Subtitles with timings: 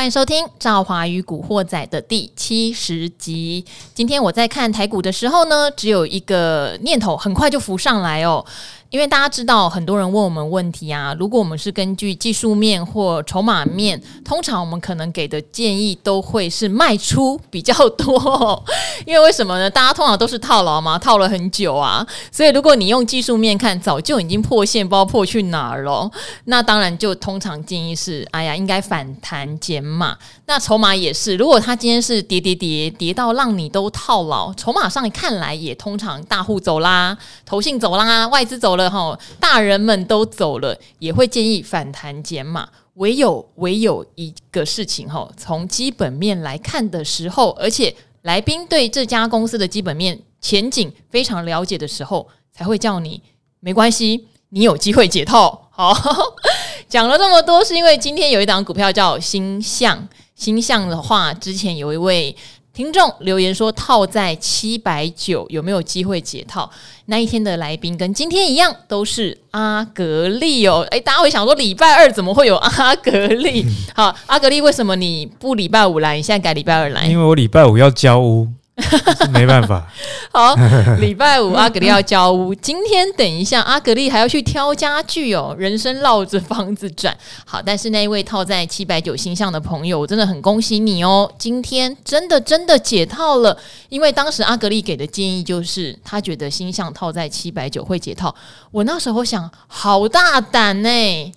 [0.00, 3.62] 欢迎收听《赵华与古惑仔》的第七十集。
[3.92, 8.42] 今天我在看台股的时候呢，只有一个念头，很快就浮上来哦。
[8.90, 11.14] 因为大家知道，很多人问我们问题啊。
[11.16, 18.64] 如果我们是根据技术面或筹码面，通常我们可能给的建议都会是卖出比较多。
[19.06, 19.70] 因为为什么呢？
[19.70, 22.04] 大家通常都是套牢嘛，套了很久啊。
[22.32, 26.10] 所以如果你用技术面看，早就已经破线，不知道破去哪儿了。
[26.46, 30.16] 那当然就通常建议是，哎呀，应该反弹减码。
[30.46, 39.18] 那筹码也是，如果它今天是跌跌跌跌到让你都套牢，筹码上看来也通常大户走啦，投信走啦，外资走了。
[39.38, 42.68] 大人们都走了，也会建议反弹减码。
[42.94, 53.22] 唯有唯有一个事情哈，从基本面来看的时候，而且来宾对这家公司的基本面前景非常了解的时候，才会叫你
[53.60, 55.68] 没关系，你有机会解套。
[55.70, 55.94] 好，
[56.88, 60.08] 讲了这么多，是因为今天有一档股票叫星象。
[60.34, 62.36] 星象的话，之前有一位。
[62.72, 66.70] 听众留言说套在七百九有没有机会解套？
[67.06, 70.86] 那一天的来宾跟今天一样都是阿格力哦。
[70.92, 73.64] 诶，大家会想说礼拜二怎么会有阿格力？
[73.94, 76.16] 好，阿格力为什么你不礼拜五来？
[76.16, 77.06] 你现在改礼拜二来？
[77.06, 78.46] 因为我礼拜五要交屋。
[79.32, 79.86] 没办法，
[80.32, 80.54] 好，
[80.98, 87.16] 礼拜五阿格丽要交屋，今天等一下阿格丽还要去挑家具哦，人生绕着房子转。
[87.44, 93.56] 好，但是那一位套在七百九星象的朋友，我真的很恭喜你哦，今天真的真的解套了，
[93.88, 98.34] 因为当时阿格丽给的建议就是他觉得星象套在七百九会解套，
[98.70, 100.88] 我那时候想好大胆呢，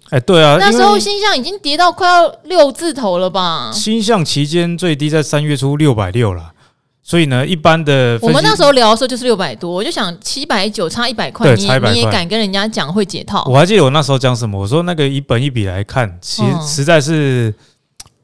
[0.10, 3.72] 哎，对啊，那时候星象已经跌到快要六字头了吧？
[3.74, 6.52] 星象期间最低在三月初六百六了。
[7.06, 13.44] 所以呢，一般的我们那时候聊的时候就是六百多，我就想七百九差一百块，你你也敢跟人家讲会解套？
[13.46, 17.54] 我还记得我那时候讲什么，我说那个一本一笔来看，其实实在是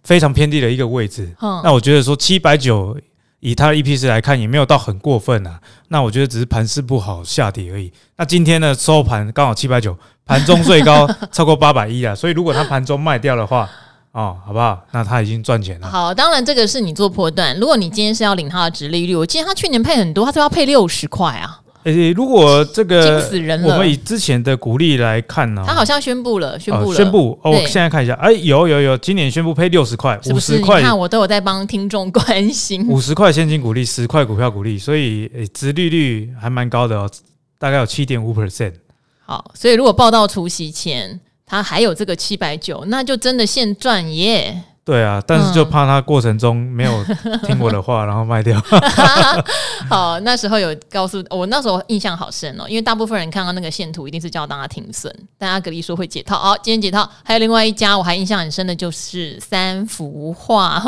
[0.06, 1.30] 非常偏低的一个位置。
[1.42, 2.98] 嗯、那我觉得说七百九
[3.42, 5.60] 以它的 EPS 来看，也没有到很过分啊。
[5.90, 7.92] 那我觉得只是盘势不好下跌而已。
[8.16, 9.94] 那今天呢，收盘刚好七百九，
[10.26, 12.16] 盘中最高 超过八百一啊。
[12.16, 13.70] 所以如果它盘中卖掉的话。
[14.20, 14.78] 哦，好不好？
[14.92, 15.88] 那他已经赚钱了。
[15.88, 17.58] 好，当然这个是你做波段。
[17.58, 21.62] 如果你今天是要领他的殖利率，我记得他去年配很多，他都要配六十块啊。
[21.84, 27.40] 诶、欸，如果这个惊死人了，我们以之前的股利来看呢，他好像宣布了，宣布了，哦、宣布。
[27.42, 30.82] 哦，我现在看一下，哎，有有有，今年宣布配六十块，五十块。
[30.82, 32.86] 你看，我都有在帮听众关心。
[32.90, 37.10] 五十块现金股利，十块股票股利，所以诶，殖利率还蛮高的哦，
[37.58, 38.74] 大概有七点五 percent。
[39.26, 41.22] 好，所以如果报到除夕前。
[41.50, 44.64] 他还有这个七百九，那就真的现赚耶。
[44.86, 47.04] 对啊，但是就怕他过程中没有
[47.46, 48.60] 听我的话，嗯、然后卖掉。
[49.88, 55.14] 好，那时候有告诉我，那时候印象好深哦，因为大部分人看到那个线图，一定是叫大家停损。
[55.38, 57.08] 但阿格力说会解套，好，今天解套。
[57.24, 60.82] 还有另外一家，我还印象很深的就是三福化。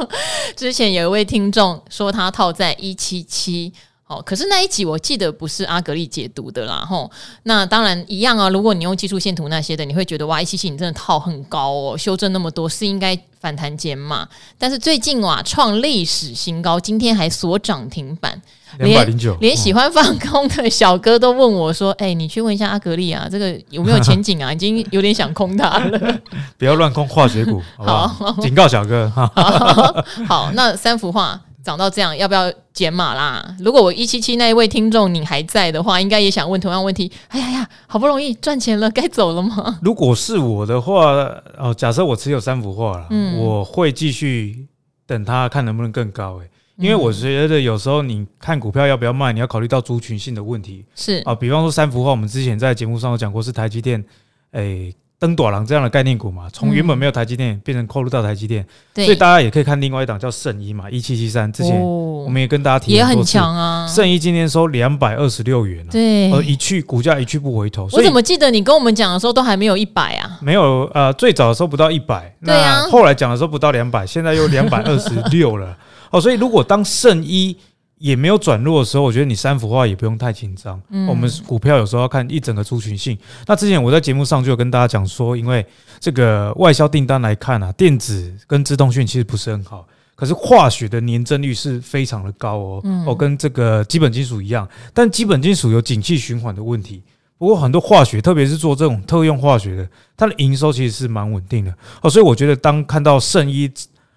[0.54, 3.72] 之前有一位听众说他套在一七七。
[4.08, 7.10] 哦，可是那一集我记得不是阿格力解读的啦，吼。
[7.42, 8.48] 那当然一样啊。
[8.48, 14.28] 如果你用技术线图那些的，你会觉得哇，一七七你真的套很高哦，修正那么多是应该反弹减码。
[14.56, 18.40] 但是最近哇，创历史新高，今天还锁涨停板，
[18.78, 19.36] 两百零九。
[19.40, 26.18] 连喜欢放空的小哥都问我说：“哎、欸，你去问一下阿格力啊，这个有没有前景啊？”已经有点想空它了。
[26.56, 28.06] 不要乱空化学股，好不好？
[28.32, 29.28] 好，警告小哥哈。
[30.28, 31.40] 好，那三幅画。
[31.66, 33.56] 涨到这样，要不要减码啦？
[33.58, 37.10] 如果我一七七那一位听众你还在的话，应该也想问同样问题。
[37.26, 39.80] 哎呀呀，好不容易赚钱了，该走了吗？
[39.82, 41.12] 如果是我的话，
[41.58, 44.68] 哦，假设我持有三幅画了，嗯，我会继续
[45.08, 46.40] 等它，看能不能更高。
[46.40, 50.84] 哎，因为我觉得有时候你看股票要不要卖，你要考虑到族群性的问题。
[50.94, 54.04] 是啊，比方说三幅画，我们之前在节目上有讲过，是台积电，
[54.52, 54.94] 哎。
[55.18, 61.50] 登短廊这样的概念股嘛，从原本没有台积电变成扣入到台积电，所以大家也可以看另外一档叫圣一嘛，一七七三。
[61.50, 63.86] 之前我们也跟大家提过，也很强啊。
[63.88, 67.88] 圣一今天收两百二十六元，对，而一去股价一去不回头。
[67.92, 70.38] 我怎么记得你跟我们讲的时候都还没有一百啊？
[70.42, 75.76] 没有，呃，最早的时候不到一百，对啊，后来讲的时候不到两百，现在又两百二十六了。
[76.10, 77.56] 哦，所以如果当圣一。
[77.98, 80.80] 也没有转弱的时候，我觉得你三幅画也不用太紧张。
[80.90, 83.16] 嗯、我们股票有时候要看一整个族群性。
[83.46, 85.64] 那之前我在节目上就有跟大家讲说，因为
[85.98, 92.82] 这个外销订单来看啊，电子跟自动讯其实不是很好，可是化学的年增率是非常的高哦。
[93.06, 97.02] 哦，跟这个基本金属一样，但基本金属有景气循环的问题。
[97.38, 102.10] 不过很多化学，特别是做这种特用化学的，它的营收其实是蛮稳定的哦。
[102.10, 103.70] 所以我觉得当看到圣一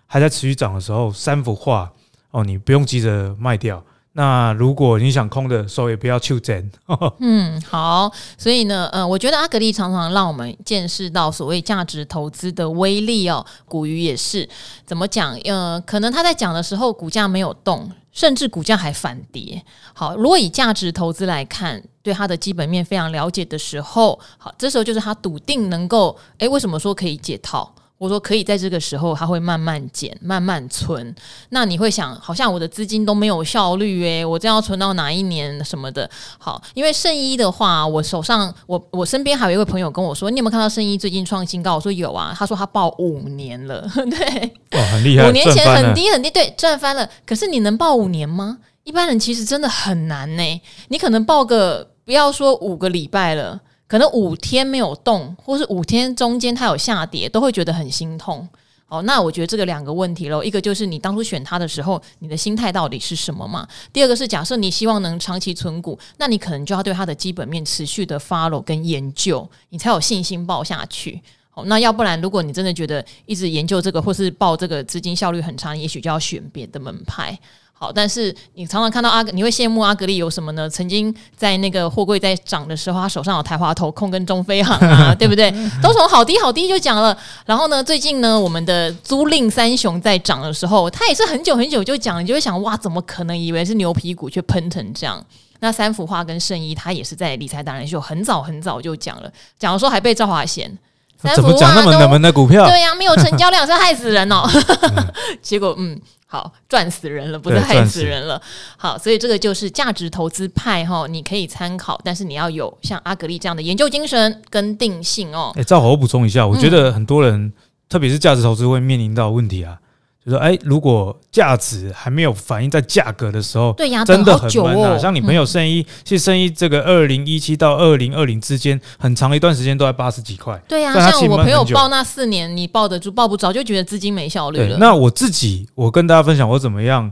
[0.05, 1.89] 还在持续涨的时候，三幅画。
[2.31, 3.83] 哦，你不用急着卖掉，
[4.13, 6.71] 那如果你想空的时候，也不要去争。
[7.19, 8.11] 嗯，好。
[8.37, 13.45] 所以呢，呃，我觉得阿格力常常让我们见识到所谓价值投资的威力哦。
[13.65, 14.47] 古鱼也是
[14.85, 15.35] 怎么讲？
[15.45, 19.63] 呃，可能他在讲的时候，股价没有动，甚至股价还反跌。
[19.93, 27.73] 好，如果以价值投资来看，对它的基本面非常了解的时候，好，这时候就是他笃定能够，诶，为什么说可以解套？
[27.99, 31.13] 我说可以在这个时候，它会慢慢减、慢慢存。
[31.49, 36.09] 那你会想，好像我的资金都没有效率诶，我这要存到哪一年什么的？
[36.37, 41.75] 好，因为圣衣的话，我手上我我身边还有一位朋友跟我说，你有没有看到圣衣最近创新高？
[41.75, 47.07] 我说有啊，他说他报五年了， 对，哇，很厉害，五年前很低很低，对，赚翻了。
[47.25, 48.59] 可是你能报五年吗？
[48.85, 50.61] 一般人其实真的很难呢。
[50.87, 53.59] 你可能报个不要说五个礼拜了。
[53.89, 58.47] 可能五天没有动，或是五天中间它有下跌，都会觉得很心痛。
[58.87, 63.67] 哦，那我觉得这个两个问题喽，一个就是你当初选它的时候，你的心态到底是什么嘛？
[63.91, 71.19] 第二个是假设你希望能长期存股，那你可能就要对它的基本面持续的 follow 跟研究，你才有信心抱下去。
[71.53, 77.37] 哦，那要不然如果你真的觉得一直研究这个，或是抱这个资金效率很差，也许就要选别的门派。
[77.81, 80.69] 好，但是你常常看到阿格，你会羡慕阿格力有什么呢？
[80.69, 85.49] 曾经在那个货柜在涨的时候，他手上有台华投控跟中飞航啊， 对不对？
[85.81, 87.17] 都从好低好低就讲了。
[87.45, 95.25] 然后呢，最近呢，我们的租赁三雄在涨的时候，他也是很久很久就讲，你就会想哇，怎么可能以为是牛皮股却喷成这样？
[95.61, 100.69] 那三幅画跟圣衣，他也是在理财达人秀很早很早就讲了，讲的时候还被赵华贤。
[101.17, 102.67] 三幅画那么冷门的股票？
[102.67, 104.43] 对呀、啊，没有成交量是害死人哦。
[105.41, 105.97] 结果嗯。
[106.31, 108.39] 好，赚死人了，不是害死人了。
[108.77, 115.51] 好，所以这个就是价值投资派哈，你可以参考，但是你要有像阿格力这样的研究精神跟定性哦。
[115.55, 117.53] 哎，赵好，我补充一下，我觉得很多人，嗯、
[117.89, 119.79] 特别是价值投资会面临到问题啊。
[120.25, 124.97] 就说哎，如果价值还没有反映在价格的时候，对呀，真的很闷啊。
[124.97, 130.61] 像你朋友圣衣，其实圣衣这个二零一七到二零二零之间，很长一段时间都在八十几块。
[130.67, 134.77] 对呀，像我朋友报那四年，你报得住报不着，就觉得资金没效率了。
[134.77, 137.09] 那我自己，我跟大家分享我怎么样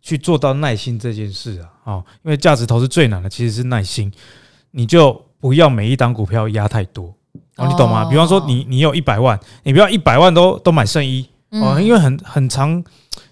[0.00, 1.68] 去做到耐心这件事啊。
[1.84, 4.10] 哦，因为价值投资最难的其实是耐心，
[4.70, 7.14] 你就不要每一档股票压太多，
[7.56, 8.06] 哦，你懂吗？
[8.06, 11.28] 比方说你你有一百万，你不要一百万都都买圣一。
[11.50, 12.82] 哦，因为很很常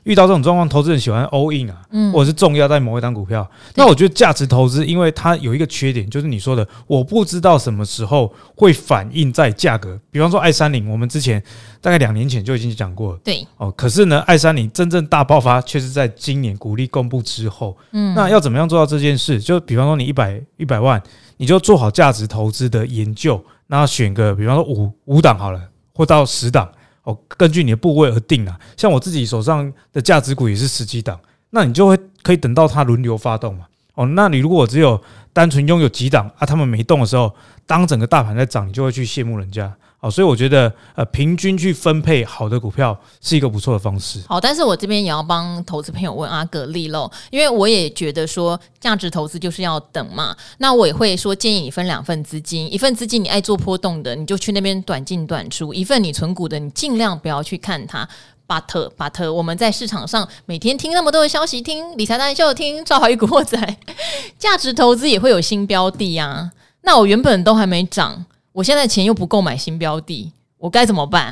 [0.05, 3.47] 遇到这种状况，投资人喜欢 all in 啊，嗯，或者是重压在某一档股票。
[3.75, 9.99] 那我觉得价值投资，因为它有一个缺点，就是你说的，我不知道什么时候会反映在价格。
[10.11, 11.43] 比方说，爱三零，我们之前
[11.81, 17.77] 大概两年前就已经讲过了，对，哦，可是呢，爱三零真正大爆发却是在今年股利公布之后。
[17.91, 19.41] 嗯，那要怎么样做到这件事？
[19.41, 21.03] 就比方说，你一百一百万，
[21.37, 25.61] 你就做好价值投资的研究，那选个比方说五五档好了，
[25.93, 26.71] 或到十档。
[27.05, 28.59] 哦，根据你的部位而定啊。
[28.77, 31.19] 像我自己手上的价值股也是十几档，
[31.51, 33.67] 那你就会可以等到它轮流发动嘛。
[33.95, 35.01] 哦，那你如果只有
[35.33, 37.33] 单纯拥有几档啊，他们没动的时候，
[37.65, 39.73] 当整个大盘在涨，你就会去羡慕人家。
[40.05, 44.21] 好，所以我觉得，呃，平均去分配好的股票是一个不错的方式。
[44.29, 50.37] 好，但是我这边也要帮投资朋友问阿格力喽，因为我也觉得说价值投资就是要等嘛。
[50.59, 58.07] 那我也会说建议你分两份资金，一份资金你爱做波动的，你就去那边短进短出；一份你存股的，你尽量不要去看它。
[58.47, 63.77] 巴特巴特，我们在市场上每天听那么多的消息，听理财达人秀，听赵华与古惑仔，
[64.39, 66.51] 价值投资也会有新标的啊。
[66.83, 68.27] 那我原本都还没涨。
[68.55, 71.25] 我现在钱又不够买新标的，我该怎么办？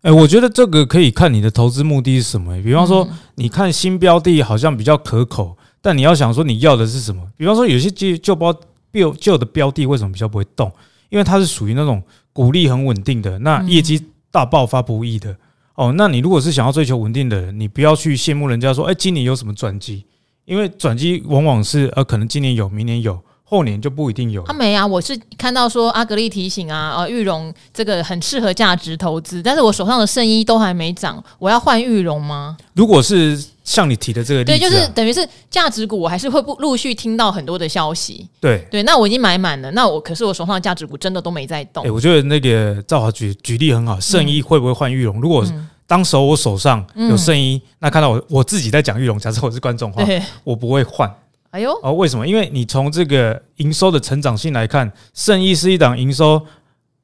[0.00, 2.62] 哎、欸，我觉得这个可以看你的投资目的是什么、欸。
[2.62, 7.22] 比方说，你看新标的好像比较可口，但你要想说你要的是什么？
[7.36, 8.58] 比方说，有些旧旧包
[8.94, 10.72] 旧旧的标的为什么比较不会动？
[11.10, 15.36] 因为它是属于那种股利很稳定的，那业绩大爆发不易的。
[15.74, 20.06] 哦，那你如果是想要追求稳定的人，你不要去羡慕人家说，哎、欸，今年有什么转机？
[20.46, 23.20] 因为转机往往是呃，可能今年有，明年有。
[23.50, 24.42] 后年就不一定有。
[24.44, 32.56] 他没啊，我是看到说阿格力提醒啊，呃，裕隆这个很适合价值投资，但是我手上的圣衣都还没涨，我要换裕隆吗？
[32.74, 38.28] 如果是像你提的这个例子、啊，对，就是等于是价值股，我还是会不陆续听到很多的消息。
[38.40, 41.84] 对对，那我已经买满了，那我可是我手上的价值股真的都没在动。
[41.84, 45.20] 哎，我觉得那个赵华举举例很好，圣衣会不会换裕隆？
[45.20, 45.44] 如果
[45.88, 51.12] 当时我手上有圣衣，嗯、那看到我我自己在讲玉龙，假设我是观众的话，我不会换。
[51.50, 52.26] 哎呦哦，为什么？
[52.26, 56.40] 因为你从这个营收的成长性来看，圣意是一档营收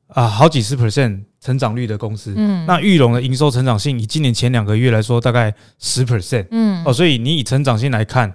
[0.09, 2.33] 啊好几十 percent 成长率的公司。
[2.37, 6.47] 嗯，那玉龙的营收成长性以今年前两个月来说，大概十 percent。
[6.53, 8.33] 嗯，哦，所以你以成长性来看，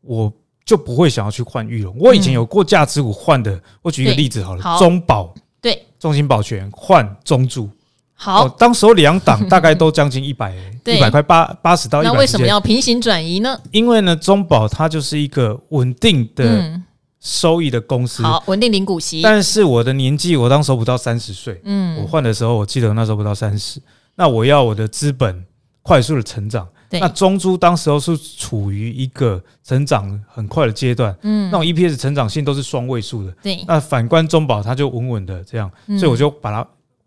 [0.00, 0.32] 我
[0.64, 1.96] 就不会想要去换玉龙。
[1.98, 7.70] 我以前有过价值股换的，我举一个例子好了，中保对，中兴保全换中住。
[8.14, 10.54] 好，当时候两档大概都将近一百
[10.86, 12.12] 一百块八八十到一百。
[12.12, 13.58] 那为什么要平行转移呢？
[13.70, 16.80] 因为呢，中保它就是一个稳定的
[17.20, 19.20] 收益的公司，嗯、好，稳定领股息。
[19.22, 23.80] 但是我的年纪，我当时候不到三十岁，嗯，我换的时候，我记得我那时候不到三十，
[24.14, 25.44] 那我要我的资本
[25.82, 26.66] 快速的成长。
[26.90, 33.64] 那中珠当时候是处于一个成长很快的阶段，嗯，那种 EPS 成长性都是双位数的，对。
[33.66, 35.68] 那反观中保，它就稳稳的这样，
[35.98, 36.64] 所以我就把它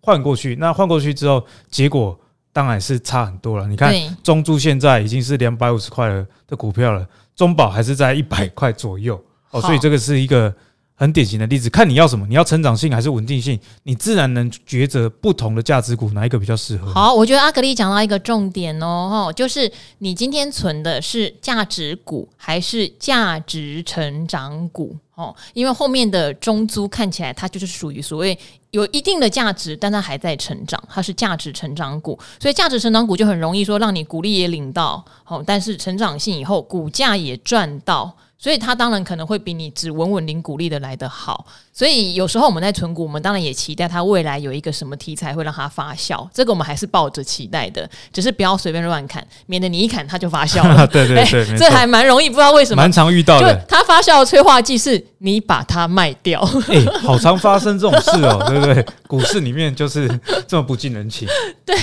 [0.08, 0.56] 换过去。
[0.56, 2.18] 那换过去之后，结果
[2.54, 3.68] 当然是差很多了。
[3.68, 9.22] 你看，中珠现在已经是两百五十块了的股票了，中保还是在一百块左右
[9.52, 10.54] 哦，所以这个是一个。
[11.00, 16.92] 很典型的例子，看你要什么，你要成长性还是稳定性，你自然能抉择不同的价值股哪一个比较适合。
[16.92, 25.36] 好，我觉得阿格力讲到一个重点哦，就是你今天存的是价值股还是价值成长股哦？
[25.54, 28.36] 因为后面的中租看起来它就是属于所谓
[28.72, 38.16] 有一定的价值，但它还在成长，它是价值成长股，所以价值成长股就很容易说让你股利也领到，哦，但是成长性以后股价也赚到。
[38.40, 41.46] 所以它当然可能会比你只稳稳领股利的来得好。
[41.74, 46.28] 所以有时候我们在存股，我们当然也期待它未来有一个什么题材会让它发酵。
[46.34, 50.86] 这个我们还是抱着期待的，只是不要随便乱砍，免得你一砍它就发酵了。
[50.88, 53.54] 对对对， 这还蛮容易，不知道为什么，蛮常遇到的。
[53.54, 56.42] 就它发酵的催化剂是你把它卖掉。
[56.70, 58.86] 哎，好常发生这种事哦，对不对？
[59.08, 60.08] 股市里面就是
[60.48, 61.28] 这么不近人情。
[61.64, 61.76] 对，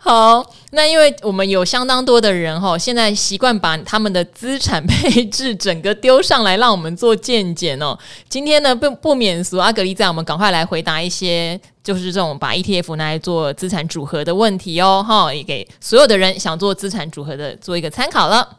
[0.00, 0.44] 好，
[0.74, 5.54] 那因为我们有相当多的人哈，现在习惯把他们的资产配置。
[5.54, 7.98] 整个丢上来让我们做见解哦。
[8.26, 15.04] 今天呢不不免俗，阿格力在我们赶快来回答一些就是这种把 ETF 拿来做资产组合的问题哦。
[15.06, 18.56] 哈，也给所有的人想做资产组合的做一个参考了。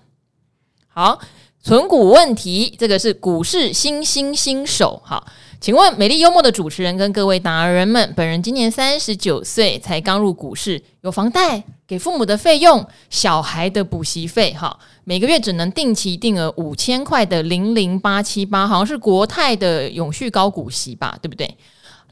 [0.89, 1.19] 好，
[1.63, 5.01] 存股问题，这个是股市新兴新手。
[5.03, 5.25] 好，
[5.63, 11.63] 请问美丽幽默的主持人跟各位达人们，本人今年三十九岁，才刚入股市，有房贷。
[11.87, 21.49] 给父母的费用、小孩的补习费，哈，每个月只能定期定额五千块的零零八七八，好像是国泰的永续高股息吧，对不对？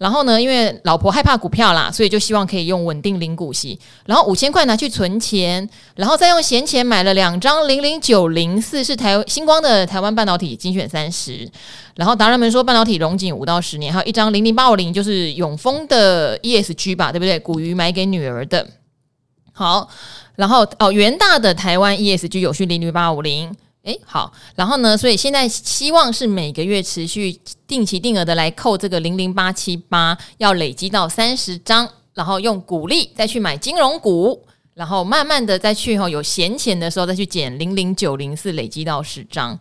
[0.01, 3.79] 然后呢，因为老婆害怕股票啦，所以就希望可以用稳定零股息。
[4.07, 11.47] 然后五千块拿去存钱，然后再用闲钱买了两张零零九零四，是台星光的台湾半导体精选三十。
[11.95, 17.37] 然后达人们说半导体融景五到十年，还有一张零零八五零，就是永丰的 ESG 吧，对不对？
[17.37, 18.65] 股鱼买给女儿的。
[19.53, 19.87] 好，
[20.35, 34.45] 然后哦，元大的台湾 ESG 永续零零八五零，诶，好，然后呢，所以现在希望是每个月持续定期定额的来扣这个零零八七八，要累积到三十张，然后用股利再去买金融股，
[34.75, 39.57] 然后慢慢的再去哈有闲钱的时候再去减零零九零四，累积到十张，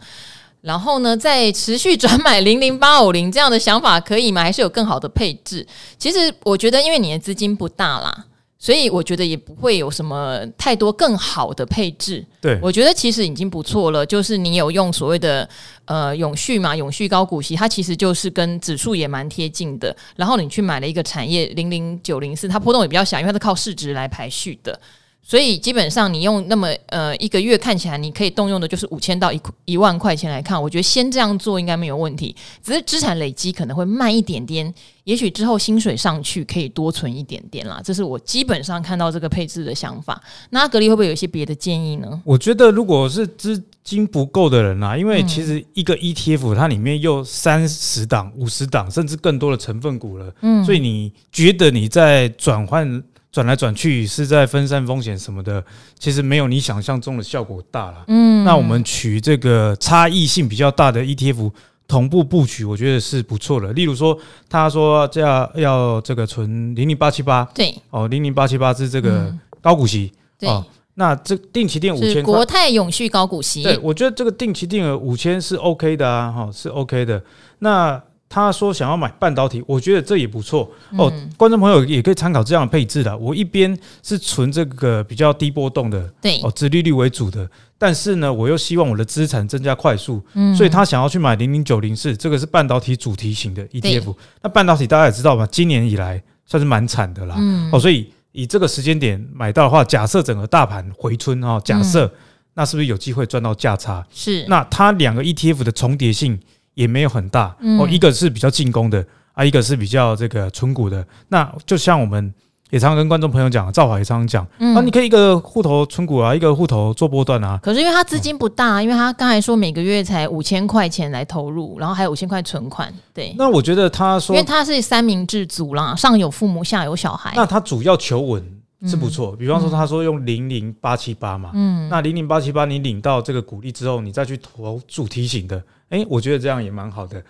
[0.60, 4.42] 然后呢再持续转买零零八五零，这样的想法可以吗？
[4.42, 5.66] 还是有更好的配置？
[5.98, 8.26] 其实我觉得，因为你的资金不大啦。
[8.62, 12.22] 所以我觉得也不会有什么太多更好的配置。
[12.42, 14.04] 对，我觉得其实已经不错了。
[14.04, 15.48] 就是你有用所谓的
[15.86, 19.96] 呃永续嘛，永续高股息，它其实就是跟指数也蛮贴近的。
[20.14, 24.78] 然后你去买了一个产业零零九零四，它波动也比较小，因为它是靠市值来排序的。
[25.22, 32.34] 所以基本上你用那么呃一个月看起来你可以动用的就是五千到一一万块钱来看，我觉得先这样做应该没有问题。
[32.62, 34.74] 只是资产累积可能会慢一点点，
[35.04, 37.80] 也许之后薪水上去可以多存一点点啦。
[37.84, 40.20] 这是我基本上看到这个配置的想法。
[40.50, 42.20] 那阿格力会不会有一些别的建议呢？
[42.24, 53.02] 我觉得如果是资金不够的人啊，因为其实一个 ETF 它里面又三十档、五十档甚至更多的成分股了，嗯，所以你觉得你在转换？
[53.32, 55.64] 转来转去是在分散风险什么的，
[55.98, 58.04] 其实没有你想象中的效果大了。
[58.08, 61.52] 嗯，那我们取这个差异性比较大的 ETF
[61.86, 63.72] 同步布局，我觉得是不错的。
[63.72, 64.18] 例如说，
[64.48, 77.22] 他说这要要这个存零零八七八，对，哦，零零八七八是这个高股息，对，哦，那这定期定五千，国泰永续高股息，对，我觉得这个定期定额五千是 OK 的啊，哈，是 OK 的。
[77.60, 78.00] 那
[78.32, 81.12] 他说想要买半导体，我觉得这也不错哦。
[81.36, 83.18] 观众朋友也可以参考这样的配置的。
[83.18, 87.50] 我一边是存这个比较低波动的，对哦，殖利率为主的。
[87.76, 90.22] 但是呢，我又希望我的资产增加快速，
[90.56, 94.14] 所以他想要去买零零九零四，这个是半导体主题型的 ETF。
[94.40, 97.36] 那半导体大家也知道吧，今年以来算是蛮惨的啦。
[97.72, 102.08] 哦，所以以这个时间点买到的话，假设整个大盘回春哈，假设
[102.54, 104.06] 那是不是有机会赚到价差？
[104.12, 104.46] 是。
[104.46, 106.38] 那它两个 ETF 的重叠性。
[106.80, 111.06] 也没有很大哦，一个是比较进攻的啊，一个是比较这个纯股的。
[111.28, 112.32] 那就像我们
[112.70, 117.60] 也常常跟观众朋友讲，赵华也常常讲，嗯、啊，你可以一个户头纯股啊，一个户头做波段啊。
[117.62, 122.90] 可是因为他资金不大，嗯、因为他刚才说每个月才五千块钱来投入，然后还有五千块存款。
[123.12, 128.42] 对，那我觉得他说，因为他是三明治族啦，上有父母，下有小孩，那他主要求稳
[128.86, 129.32] 是不错。
[129.32, 135.60] 嗯、比方说，他说用零零八七八嘛，嗯，那零零八七八你领到这个股利之后，你再去投主题型的，
[135.90, 137.22] 哎、欸，我觉得这样也蛮好的。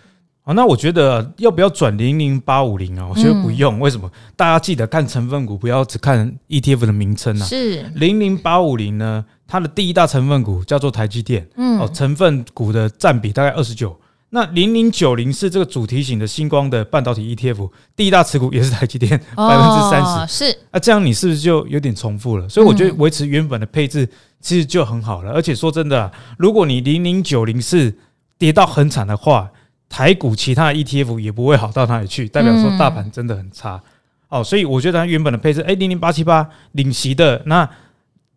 [0.43, 3.07] 好，那我觉得要不要转零零八五零啊？
[3.07, 3.79] 我觉得不用。
[3.79, 4.11] 为什么？
[4.37, 7.45] 大家记得看成分股，不要只看 ETF 的名称啊。
[7.45, 11.47] 是零零八五零呢，它的第一大成分股叫做台积电。
[11.57, 13.95] 嗯，哦，成分股的占比大概二十九。
[14.33, 20.45] 那零零九零是这个主题型的星光的半导体 ETF，第一大持股也是台积电，百分之三十。
[20.47, 22.49] 是啊，这样你是不是就有点重复了？
[22.49, 24.09] 所以我觉得维持原本的配置
[24.41, 25.33] 其实就很好了。
[25.33, 27.93] 而且说真的啊，如果你零零九零是
[28.41, 29.51] 跌到很惨的话，
[29.87, 33.75] 台股其他的 ETF 也不会好到哪里去，代表说大盘真的很差、
[34.31, 37.69] 嗯、哦，所以我觉得它原本的配置，哎，零零八七八领息的，那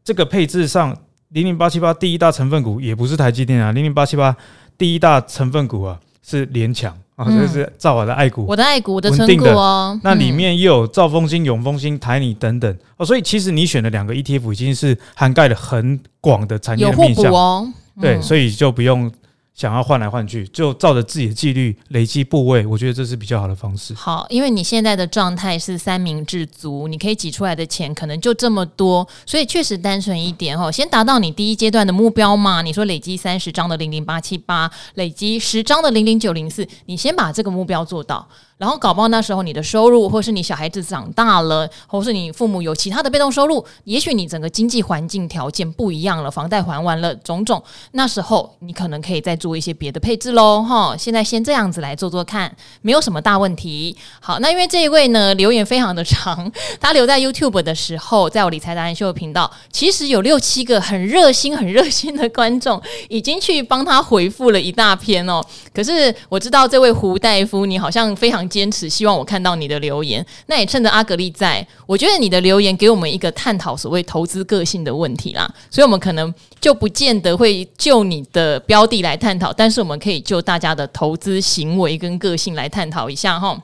[0.03, 0.93] 这个配置上，
[1.29, 4.35] 零零八七八第一大成分股也不是台积电啊，零零八七八
[4.77, 17.31] 第一大成分股啊是联强啊，这是兆华的爱股，我的爱股的存股哦，那里面又有兆丰金、永丰金、台泥等等哦，所以其实你选的两个 ETF 已经是涵盖了很广的产业的面向。
[17.31, 17.65] 哦，
[18.01, 19.09] 对，所以就不用。
[19.53, 23.93] 想要换来换去，就照着自己的纪律累积部位，我觉得这是比较好的方式。
[23.93, 30.71] 好，因为你现在的状态是三明治足，你可以挤出来的钱可能就这么多，所以确实单纯一点哈。
[30.71, 32.63] 先达到你第一阶段的目标嘛。
[32.63, 38.27] 你说累积三十张的零零八七八，累积十张的零零九零四，你先把这个目标做到。
[38.57, 50.95] 然后搞不好那时候你的收入，或是你小孩子长大了，或是你父母有其他的被动收入，也许你整个经济环境条件不一样了，房贷还完了，种种，那时候你可能可以再做一些别的配置喽，哈。
[50.95, 53.97] 现在先这样子来做做看，没有什么大问题。
[54.21, 65.43] 好，那因为这一位呢留言非常的长，他留在 YouTube 的时候，在我理财达人秀的频道，其实有六七个很热心、很热心的观众已经去帮他回复了一大篇哦。
[65.73, 68.43] 可是我知道这位胡大夫，你好像非常。
[68.53, 76.31] 坚持希望我看到你的留言，那也趁着阿格力在，我觉得你的留言给我们一个探讨所谓投资个性的问题啦，所以我们可能
[76.61, 83.59] 就不见得会就你的标的来探讨，但是我们可以就大家的投资行为跟个性来探讨一下哈。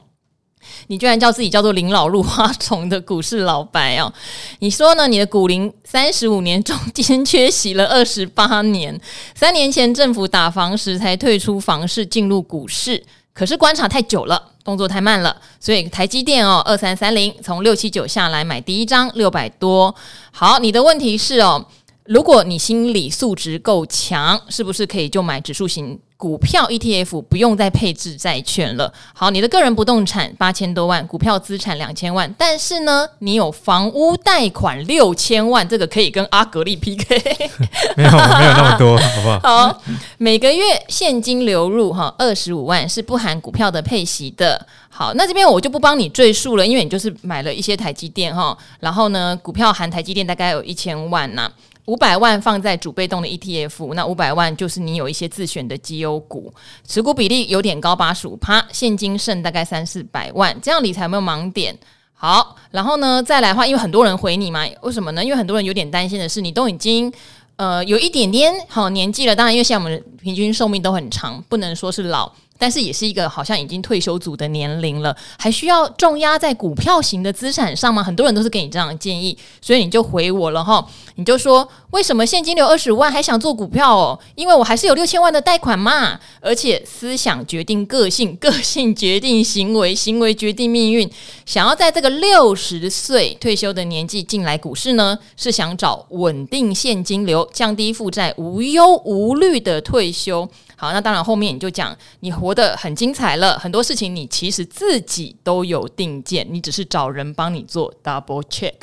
[0.88, 4.12] 你居然叫自己叫做临老入花丛的股市老白哦？
[4.60, 5.08] 你说呢？
[5.08, 9.00] 你的股龄三十五年中间缺席了二十八年，
[9.34, 13.02] 三年前政府打房时才退出房市进入股市。
[13.34, 19.94] 可是观察太久了，动作太慢了，所以台积电哦，二三三零从六七九下来买第一张六百多。
[20.30, 21.66] 好，你的问题是哦，
[22.10, 26.00] 如果你心理素质够强，是不是可以就买指数型？
[26.18, 28.92] 股票 ETF 不用再配置债券了。
[29.14, 37.16] 好，你的个人不动产八千多万，股票资产两千万，但是呢，你有房屋贷款六千万，这个可以跟阿格力 PK。
[37.96, 39.68] 没有，没有那么多， 好不好？
[39.70, 39.82] 好，
[40.18, 44.68] 每个月现金流入哈二十五万是不含股票的配息的。
[44.90, 51.50] 好，那这边我就不帮你赘述了，因为你就是买了一些台积电哈，然后呢，股票含台积电大概有一千万呐。
[51.86, 56.54] 五百万放在主被动的 ETF，那五百万就是你有一些自选的绩优股，
[56.88, 61.76] 持股比例有点高，八十五趴，现金剩大概三四百万，这样理财没有盲点？
[62.14, 65.24] 好，然后呢，再来话，因为很多人回你嘛，为什么呢？
[65.24, 67.12] 因为很多人有点担心的是，你都已经
[67.56, 72.32] 呃有一点点好年纪了，当然，因为现在我们平均寿命都很长，不能说是老。
[72.60, 78.04] 但是也是一个好像已经退休族的年龄了，还需要重压在股票型的资产上吗？
[78.04, 84.20] 很多人都是给你这样的建议，所以你就回我了哈，你就说为什么现金流二十五万还想做股票哦？
[84.36, 91.10] 因为我还是有六千万的贷款嘛，而且思想决定个性，个性决定行为，行为决定命运。
[91.46, 100.48] 想要在这个六十岁退休的年纪进来股市呢，是想找稳定现金流、降低负债、无忧无虑的退休。
[100.80, 108.74] 好，那当然后面你就讲你活得很精彩了，很多事情你其实自己都有定见，你只是找人帮你做 double check。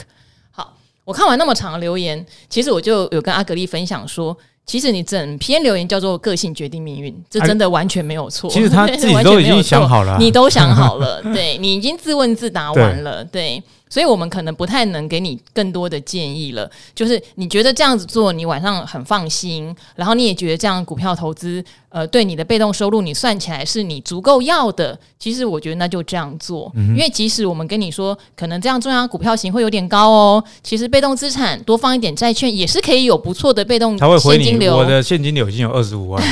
[0.51, 8.51] 好，我看完那么长的留言，其实我就有跟阿格丽分享说，其实你整篇留言叫做个性决定命运，这真的完全没有错。
[8.51, 13.63] 其实他自己 都已经想好了，你都想好了， 对，你已经自问自答完了，对。
[13.89, 16.69] 所以我们可能不太能给你更多的建议了。
[16.93, 21.65] 就是你觉得这样子做，你晚上很放心，然后你也觉得这样股票投资，
[21.97, 24.99] 呃，对你的被动收入，你算起来是你足够要的。
[25.19, 34.77] 其实我觉得那就这样做，嗯、因为即使我们跟你说，可能这样中央股票型会有点高哦，其实被动资产多放一点债券也是可以有不错的被动现金流。
[34.77, 36.23] 我的现金流已经有二十五万，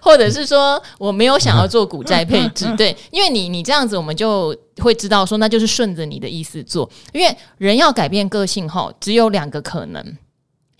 [0.00, 4.56] 或者是说我没有想要做股债配置， 对，因为你你这样子我们就。
[4.80, 6.88] 会知道说，那就是顺着你的意思做。
[7.12, 10.02] 因为人要改变个性齁，只有两个可能，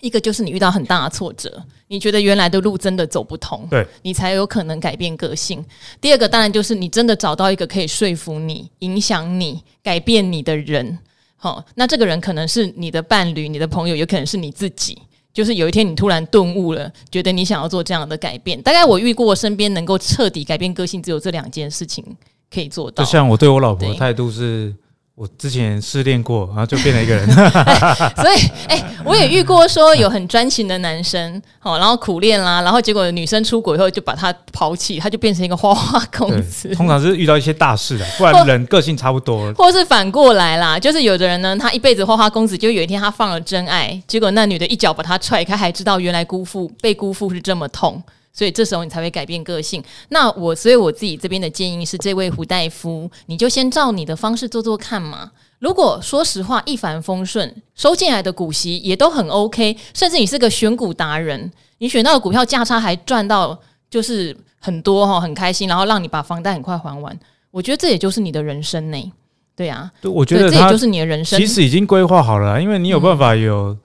[0.01, 5.63] 一个就是你遇到很大的挫折，你觉得原来的路真的走不通，对，你才有可能改变个性。
[6.01, 10.97] 第二个当然就是你真的找到一个可以说服你、影响你、改变你的人，
[11.37, 14.97] 好，那这个人可能是你的伴侣、你的朋友，有可能是你自己。
[15.33, 18.61] 就是有一天你突然顿悟了，觉得你想要做这样的改变。
[18.61, 22.03] 大概我遇过我身边能够彻底改变个性，只有这两件事情
[22.53, 23.03] 可以做到。
[23.03, 24.75] 就像我对我老婆的态度是。
[25.21, 27.49] 我之前失恋过，然后就变了一个人欸。
[28.23, 36.73] 所以，哎、欸，我也遇过说有很专情的男生，哦，然后苦恋啦，然后结果女生出轨以后就把他抛弃，他就变成一个花花公子。
[36.73, 39.53] 通常是遇到一些大事的， 不然人个性差不多。
[39.53, 48.01] 或是反过来啦，就是有的人呢，他一辈子花花公子，就有一天他放了真爱，结果那女的一脚把他踹开，还知道原来辜负被辜负是这么痛。
[48.33, 49.83] 所以这时候你才会改变个性。
[50.09, 55.31] 那我，所以我自己这边的建议是，这位胡大夫，你就先照你的方式做做看嘛。
[55.59, 67.19] 如果说实话一帆风顺，收进来的股息也都很 OK，甚至你是个选股达人，你选到的股票价差还赚到就是很多哈，很开心，然后让你把房贷很快还完。
[67.51, 69.11] 我觉得这也就是你的人生呢。
[69.55, 73.77] 对啊，对，我觉得这也就是你的人生，其实已经规划好了，因为你有办法有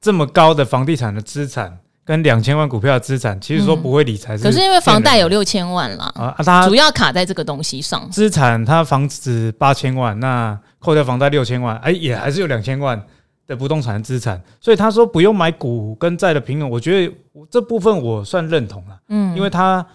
[0.00, 1.78] 这么高的房地产的资产。
[2.04, 8.06] 跟两千万股票的资产，其实说不会理财，可是因为房贷有六千万啦，啊，它主要卡在这个东西上。
[8.10, 13.02] 资产它房子八千万，那扣掉房贷六千万，哎，也还是有两千万
[13.46, 14.38] 的不动产的资产。
[14.60, 17.14] 所以他说不用买股跟债的平衡，我觉得
[17.50, 19.00] 这部分我算认同了。
[19.08, 19.86] 嗯，因为它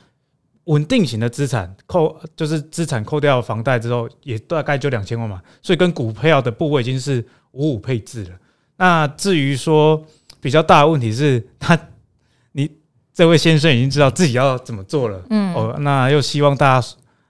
[0.63, 8.31] 稳定型的资产扣就是资产扣掉房贷之后，也大概就两千万嘛，所以跟股票的部位已经是五五配置了。
[8.77, 10.03] 那至于说
[10.41, 11.79] 比较大的问题是它。
[13.19, 16.87] 这位先生已经知道自己要怎么做了，嗯，哦，那又希望大家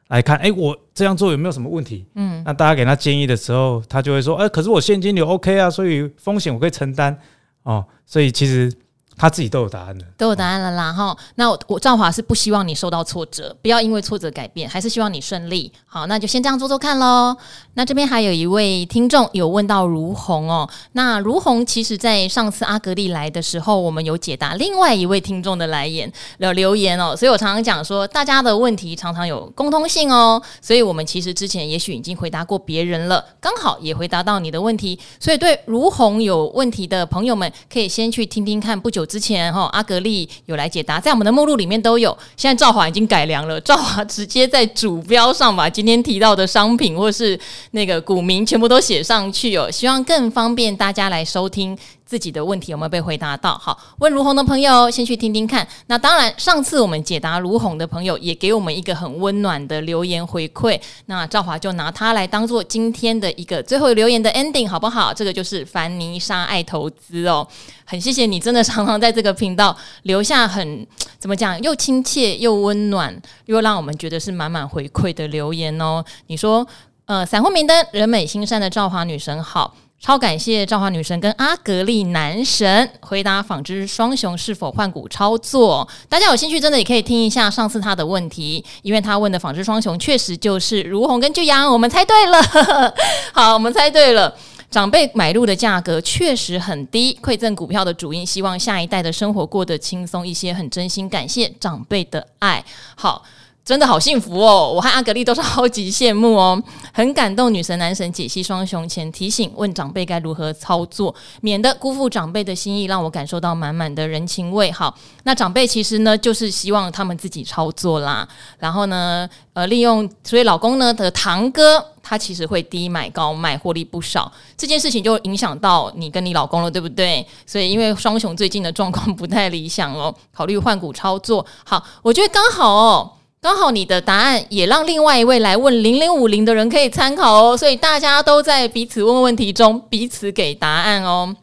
[0.10, 2.06] 来看，哎，我这样做有没有什么问题？
[2.14, 7.18] 嗯，那大家给他建议的时候，他就会说，哎，可是我现金流 OK 啊，所以风险我可以承担，
[7.64, 8.72] 哦，所以其实。
[9.20, 11.16] 他自己都有答案的，都有答案了啦哈。
[11.36, 15.70] 那我我赵华是不希望你受到挫折，不要因为挫折改变，还是希望你顺利。
[15.86, 17.36] 好，那就先这样做做看喽。
[17.74, 39.09] 那这边还有一位听众有问到如红哦，那如红其实在上次阿格丽来的时候，我们有解答另外一位听众的来言留留言哦，所以我常常讲说，大家的问题常常有共通性哦，所以我们其实之前也许已经回答过别人了，刚好也回答到你的问题，所以对如红有问题的朋友们，可以先去听听看，不久。
[39.10, 42.16] 之前哈阿格丽有来解答，在我们的目录里面都有。
[42.38, 47.38] 现在赵华已经改良了，赵华直接在主标上把今天提到的商品或是
[47.72, 51.76] 那个股民全部都写上去哦，希望更方便大家来收听。
[52.10, 53.56] 自己的问题有没有被回答到？
[53.60, 55.68] 好，问如红的朋友先去听听看。
[55.86, 60.82] 那当然，上次我们解答如红的朋友也给我们一个很温暖的留言回馈。
[61.06, 65.14] 那赵华就拿它来当做今天的一个最后留言的 ending，好不好？
[65.14, 67.48] 这个就是凡妮莎爱投资哦，
[67.86, 70.88] 很谢谢你，真的常常在这个频道留下很
[71.20, 76.04] 怎么讲，又亲切又温暖，又让我们觉得是满满回馈的留言哦。
[76.26, 76.66] 你说，
[77.06, 79.76] 呃，散户明灯，人美心善的赵华女神好。
[80.02, 92.42] 超感谢赵华女神跟阿格力男神回答纺织双雄是否换股操作，大家有兴趣真的也可以听一下上次他的问题，因为他问的纺织双雄确实就是如红跟巨阳，我们猜对了，
[93.34, 94.34] 好，我们猜对了，
[94.72, 102.64] 长辈买入的价格确实很低，馈赠股票的主因希望下一代的生活过得轻松一些，很真心感谢长辈的爱，
[102.96, 103.22] 好。
[103.70, 104.74] 真的好幸福哦！
[104.74, 106.60] 我和阿格丽都是超级羡慕哦，
[106.92, 107.54] 很感动。
[107.54, 114.72] 女神男神解析双雄前提醒问长辈该如何操作，免得辜负长辈的心意，让我感受到满满的人情味。
[114.72, 118.28] 好，那长辈其实呢，就是希望他们自己操作啦。
[118.58, 124.32] 然后呢，呃，利用所以老公呢的堂哥，他其实会低买高卖，获利不少。
[124.58, 127.24] 这件事情就影响到你跟你老公了，对不对？
[127.46, 131.46] 所以因为双雄最近的状况不太理想哦，考虑换股操作。
[131.64, 133.12] 好，我觉得刚好哦。
[133.42, 141.36] 刚好你的答案也让另外一位来问零零五零的人可以参考哦，所以大家都在彼此问问题中彼此给答案哦。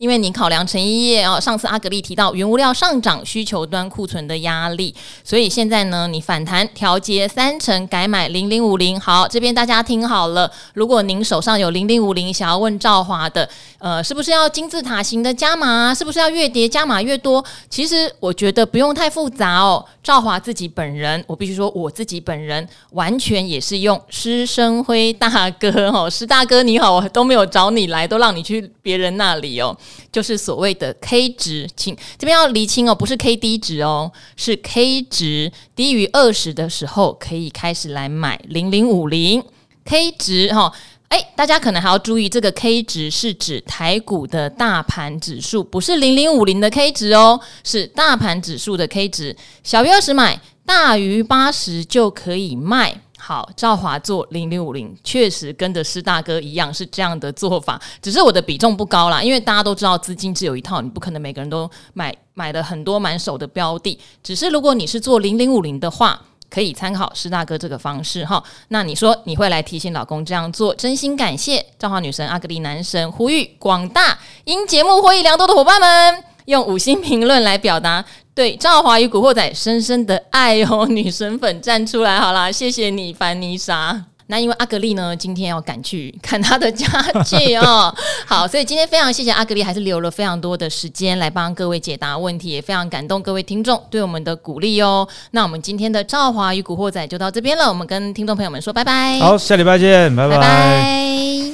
[0.00, 8.98] 因为你考量成衣业哦，上次阿格力提到原物料上涨，需求端库存的压力，所以现在呢，你反弹调节三成，改买零零五零。
[8.98, 15.94] 好，这边大家听好了，如果您手上有零零五零，想要问赵华的，呃，是不是要金字塔型的加码？
[15.94, 17.44] 是不是要越跌加码越多？
[17.68, 19.84] 其实我觉得不用太复杂哦。
[20.02, 29.76] 赵华自己本人，我必须说我自己本人完全也是用施生辉大哥哦，施大哥你好，我都没有找你来，都让你去别人那里哦。
[30.12, 39.42] 就是所谓的 K 值，请这边要厘清哦，不是 KD 值哦，是 K 值低于二十的时候，可以开始来买零零五零。
[39.84, 40.72] K 值哈。
[41.08, 49.36] 哎，大家可能还要注意，这个 K 值是指台股的大盘指数，不是零零五零的 K 值哦，是大盘指数的 K 值。
[49.64, 53.02] 小于二十买，大于八十就可以卖。
[53.20, 63.98] 好，兆华做零零五零，确实跟着施大哥一样是这样的做法，只是我的比重不高啦，因为大家都知道资金只有一套，你不可能每个人都买买了很多满手的标的。
[64.22, 66.20] 只是如果你是做零零五零的话。
[66.50, 78.04] 可以参考施大哥这个方式哈，那你说你会来提醒老公这样做，真心感谢赵华女神阿格丽男神，呼吁广大因节目获益良多的伙伴们用五星评论来表达
[78.40, 84.02] 对赵华与古惑仔深深的爱哦，女神粉站出来好啦，谢谢你，凡妮莎。
[84.28, 86.86] 那因为阿格丽呢，今天要赶去看她的家
[87.22, 87.94] 具哦。
[88.24, 95.06] 好，所以今天非常谢谢阿格丽，还是留了非常多的时间来帮各位解答问题，也非常感动各位听众对我们的鼓励哦。
[95.32, 99.18] 那我们今天的赵华与古惑仔就到这边了，我们跟听众朋友们说拜拜。
[99.18, 100.38] 好，下礼拜见，拜拜。
[100.38, 101.49] 拜拜。